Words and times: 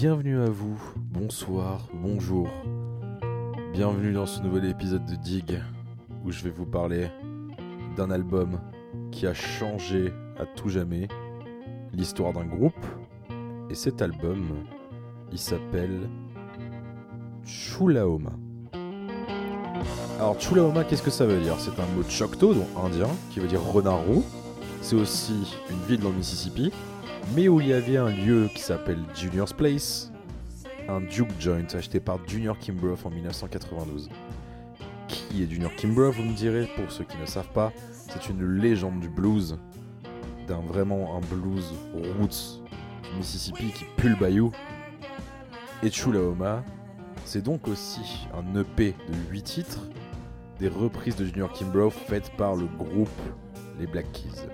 Bienvenue 0.00 0.40
à 0.40 0.48
vous, 0.48 0.80
bonsoir, 0.94 1.88
bonjour. 1.92 2.48
Bienvenue 3.72 4.12
dans 4.12 4.26
ce 4.26 4.40
nouvel 4.40 4.66
épisode 4.66 5.04
de 5.04 5.16
Dig 5.16 5.60
où 6.24 6.30
je 6.30 6.44
vais 6.44 6.50
vous 6.50 6.66
parler 6.66 7.08
d'un 7.96 8.12
album 8.12 8.60
qui 9.10 9.26
a 9.26 9.34
changé 9.34 10.12
à 10.38 10.46
tout 10.46 10.68
jamais 10.68 11.08
l'histoire 11.92 12.32
d'un 12.32 12.44
groupe. 12.44 12.86
Et 13.70 13.74
cet 13.74 14.00
album, 14.00 14.46
il 15.32 15.38
s'appelle 15.40 16.08
Chulaoma. 17.44 18.34
Alors 20.20 20.40
Chulaoma, 20.40 20.84
qu'est-ce 20.84 21.02
que 21.02 21.10
ça 21.10 21.26
veut 21.26 21.40
dire? 21.40 21.56
C'est 21.58 21.76
un 21.80 21.86
mot 21.96 22.04
Choctaw, 22.08 22.54
donc 22.54 22.68
indien, 22.84 23.10
qui 23.32 23.40
veut 23.40 23.48
dire 23.48 23.64
renard 23.64 24.04
roux. 24.04 24.24
C'est 24.80 24.94
aussi 24.94 25.56
une 25.68 25.88
ville 25.88 26.00
dans 26.00 26.10
le 26.10 26.14
Mississippi, 26.14 26.70
mais 27.34 27.48
où 27.48 27.60
il 27.60 27.68
y 27.68 27.72
avait 27.72 27.96
un 27.96 28.10
lieu 28.10 28.48
qui 28.54 28.62
s'appelle 28.62 28.98
Junior's 29.14 29.52
Place, 29.52 30.12
un 30.88 31.00
Duke 31.00 31.30
Joint 31.38 31.66
acheté 31.74 32.00
par 32.00 32.18
Junior 32.26 32.58
Kimbrough 32.58 32.98
en 33.04 33.10
1992. 33.10 34.08
Qui 35.08 35.42
est 35.42 35.50
Junior 35.50 35.74
Kimbrough, 35.74 36.12
vous 36.12 36.22
me 36.22 36.34
direz, 36.34 36.68
pour 36.76 36.90
ceux 36.90 37.04
qui 37.04 37.16
ne 37.18 37.26
savent 37.26 37.52
pas, 37.52 37.72
c'est 37.92 38.28
une 38.28 38.58
légende 38.58 39.00
du 39.00 39.08
blues, 39.08 39.58
d'un 40.46 40.60
vraiment 40.60 41.16
un 41.16 41.20
blues 41.20 41.72
roots 41.92 42.62
Mississippi 43.16 43.72
qui 43.72 43.84
pue 43.96 44.10
le 44.10 44.16
bayou. 44.16 44.52
Et 45.82 45.90
Chulaoma, 45.90 46.62
c'est 47.24 47.42
donc 47.42 47.68
aussi 47.68 48.26
un 48.34 48.60
EP 48.60 48.94
de 49.08 49.30
8 49.30 49.42
titres, 49.42 49.80
des 50.58 50.68
reprises 50.68 51.16
de 51.16 51.24
Junior 51.24 51.52
Kimbrough 51.52 51.92
faites 51.92 52.30
par 52.36 52.54
le 52.54 52.66
groupe 52.66 53.08
les 53.78 53.86
Black 53.86 54.10
Keys. 54.12 54.48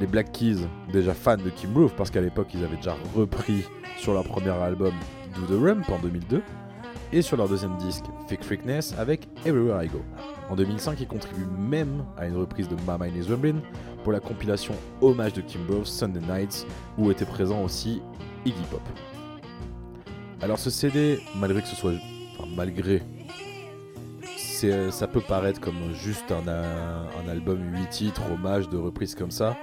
Les 0.00 0.06
Black 0.06 0.32
Keys, 0.32 0.58
déjà 0.92 1.14
fans 1.14 1.36
de 1.36 1.50
Kimbrough, 1.50 1.90
parce 1.96 2.10
qu'à 2.10 2.20
l'époque 2.20 2.48
ils 2.54 2.64
avaient 2.64 2.76
déjà 2.76 2.96
repris 3.14 3.64
sur 3.98 4.14
leur 4.14 4.24
premier 4.24 4.50
album 4.50 4.92
Do 5.34 5.42
the 5.46 5.60
Rump 5.60 5.88
en 5.90 5.98
2002, 5.98 6.42
et 7.12 7.22
sur 7.22 7.36
leur 7.36 7.48
deuxième 7.48 7.76
disque 7.76 8.04
Fake 8.28 8.42
Freakness 8.42 8.94
avec 8.98 9.28
Everywhere 9.44 9.84
I 9.84 9.88
Go. 9.88 10.00
En 10.50 10.56
2005, 10.56 11.00
ils 11.00 11.06
contribuent 11.06 11.46
même 11.58 12.04
à 12.16 12.26
une 12.26 12.36
reprise 12.36 12.68
de 12.68 12.74
My 12.74 12.98
Mind 12.98 13.16
is 13.16 13.28
Rumbling 13.28 13.60
pour 14.02 14.12
la 14.12 14.20
compilation 14.20 14.74
hommage 15.00 15.34
de 15.34 15.42
Kimbrough 15.42 15.84
Sunday 15.84 16.20
Nights, 16.20 16.66
où 16.98 17.10
était 17.10 17.24
présent 17.24 17.62
aussi 17.62 18.02
Iggy 18.44 18.64
Pop. 18.70 18.82
Alors 20.40 20.58
ce 20.58 20.70
CD, 20.70 21.20
malgré 21.36 21.62
que 21.62 21.68
ce 21.68 21.76
soit... 21.76 21.92
Enfin, 22.38 22.48
malgré 22.56 23.02
ça 24.90 25.08
peut 25.08 25.20
paraître 25.20 25.60
comme 25.60 25.92
juste 25.92 26.30
un, 26.30 26.46
un, 26.46 27.28
album 27.28 27.58
8 27.74 27.88
titres, 27.88 28.22
hommage 28.32 28.68
de 28.68 28.76
reprise 28.76 29.14
comme 29.14 29.30
ça. 29.30 29.56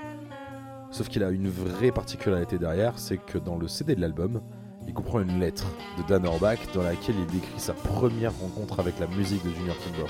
Sauf 0.92 1.08
qu'il 1.08 1.24
a 1.24 1.30
une 1.30 1.50
vraie 1.50 1.92
particularité 1.92 2.58
derrière, 2.58 2.98
c'est 2.98 3.18
que 3.18 3.38
dans 3.38 3.58
le 3.58 3.68
CD 3.68 3.96
de 3.96 4.02
l'album, 4.02 4.42
il 4.88 4.94
comprend 4.94 5.20
une 5.22 5.40
lettre 5.40 5.66
de 5.98 6.04
Dan 6.08 6.26
Orbach 6.26 6.58
dans 6.74 6.82
laquelle 6.82 7.16
il 7.20 7.28
décrit 7.28 7.60
sa 7.60 7.74
première 7.74 8.34
rencontre 8.40 8.80
avec 8.80 9.00
la 9.00 9.06
musique 9.08 9.44
de 9.46 9.52
Junior 9.52 9.78
Kimbrough 9.78 10.10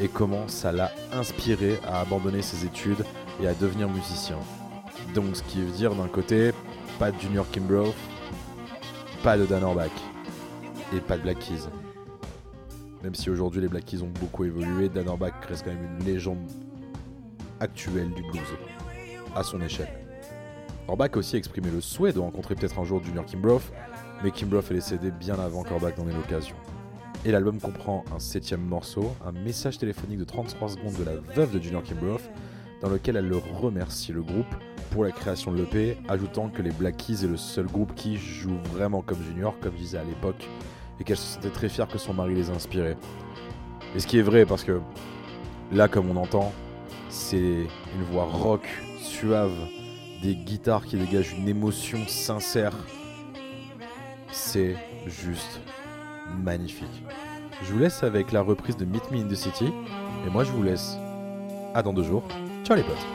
et 0.00 0.08
comment 0.08 0.48
ça 0.48 0.72
l'a 0.72 0.90
inspiré 1.12 1.78
à 1.86 2.00
abandonner 2.00 2.42
ses 2.42 2.66
études 2.66 3.04
et 3.40 3.46
à 3.46 3.54
devenir 3.54 3.88
musicien. 3.88 4.36
Donc 5.14 5.36
ce 5.36 5.42
qui 5.44 5.62
veut 5.62 5.70
dire 5.70 5.94
d'un 5.94 6.08
côté, 6.08 6.52
pas 6.98 7.10
de 7.10 7.18
Junior 7.18 7.50
Kimbrough, 7.50 7.94
pas 9.22 9.38
de 9.38 9.46
Dan 9.46 9.64
Orbach 9.64 9.90
et 10.94 11.00
pas 11.00 11.16
de 11.16 11.22
Black 11.22 11.38
Keys. 11.38 11.68
Même 13.02 13.14
si 13.14 13.30
aujourd'hui 13.30 13.62
les 13.62 13.68
Black 13.68 13.86
Keys 13.86 14.02
ont 14.02 14.12
beaucoup 14.20 14.44
évolué, 14.44 14.88
Dan 14.88 15.08
Orbach 15.08 15.32
reste 15.48 15.64
quand 15.64 15.72
même 15.72 15.96
une 15.98 16.04
légende 16.04 16.50
actuelle 17.60 18.10
du 18.10 18.22
blues, 18.22 18.42
à 19.34 19.42
son 19.42 19.60
échelle. 19.60 19.92
Orbach 20.88 21.10
a 21.14 21.18
aussi 21.18 21.36
exprimé 21.36 21.70
le 21.70 21.80
souhait 21.80 22.12
de 22.12 22.18
rencontrer 22.18 22.54
peut-être 22.54 22.78
un 22.78 22.84
jour 22.84 23.02
Junior 23.02 23.24
Kimbrough, 23.24 23.62
mais 24.22 24.30
Kimbrough 24.30 24.70
est 24.70 24.74
décédé 24.74 25.10
bien 25.10 25.38
avant 25.38 25.62
qu'Orbach 25.62 25.96
n'en 25.96 26.08
ait 26.08 26.12
l'occasion. 26.12 26.56
Et 27.24 27.30
l'album 27.30 27.60
comprend 27.60 28.04
un 28.14 28.18
septième 28.18 28.62
morceau, 28.62 29.14
un 29.24 29.32
message 29.32 29.78
téléphonique 29.78 30.18
de 30.18 30.24
33 30.24 30.70
secondes 30.70 30.94
de 30.98 31.04
la 31.04 31.16
veuve 31.34 31.52
de 31.52 31.62
Junior 31.62 31.82
Kimbrough, 31.82 32.20
dans 32.80 32.88
lequel 32.88 33.16
elle 33.16 33.28
le 33.28 33.36
remercie 33.36 34.12
le 34.12 34.22
groupe 34.22 34.54
pour 34.90 35.04
la 35.04 35.12
création 35.12 35.52
de 35.52 35.58
l'EP, 35.58 35.96
ajoutant 36.08 36.48
que 36.48 36.62
les 36.62 36.72
Black 36.72 36.96
Keys 36.96 37.24
est 37.24 37.28
le 37.28 37.36
seul 37.36 37.66
groupe 37.66 37.94
qui 37.94 38.16
joue 38.16 38.58
vraiment 38.72 39.02
comme 39.02 39.22
Junior, 39.22 39.54
comme 39.60 39.72
je 39.76 39.78
disais 39.82 39.98
à 39.98 40.04
l'époque, 40.04 40.48
et 41.00 41.04
qu'elle 41.04 41.16
se 41.16 41.34
sentait 41.34 41.50
très 41.50 41.68
fière 41.68 41.86
que 41.86 41.96
son 41.96 42.12
mari 42.12 42.34
les 42.34 42.50
a 42.50 42.54
inspirés. 42.54 42.96
Et 43.94 44.00
ce 44.00 44.06
qui 44.06 44.18
est 44.18 44.22
vrai, 44.22 44.44
parce 44.44 44.64
que 44.64 44.80
là, 45.70 45.86
comme 45.86 46.10
on 46.10 46.16
entend, 46.16 46.52
c'est 47.08 47.66
une 47.94 48.04
voix 48.10 48.24
rock, 48.24 48.66
suave, 49.00 49.52
des 50.22 50.34
guitares 50.34 50.84
qui 50.84 50.96
dégagent 50.96 51.34
une 51.38 51.48
émotion 51.48 51.98
sincère. 52.06 52.72
C'est 54.30 54.76
juste 55.06 55.60
magnifique. 56.42 57.04
Je 57.62 57.72
vous 57.72 57.78
laisse 57.78 58.02
avec 58.02 58.32
la 58.32 58.40
reprise 58.40 58.76
de 58.76 58.84
Meet 58.84 59.10
Me 59.10 59.18
in 59.18 59.28
the 59.28 59.34
City, 59.34 59.72
et 60.26 60.30
moi 60.30 60.44
je 60.44 60.52
vous 60.52 60.62
laisse 60.62 60.96
à 61.74 61.82
dans 61.82 61.92
deux 61.92 62.04
jours. 62.04 62.24
Ciao 62.64 62.76
les 62.76 62.82
potes 62.82 63.06